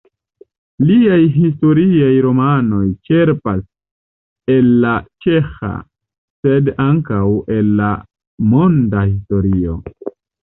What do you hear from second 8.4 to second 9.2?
monda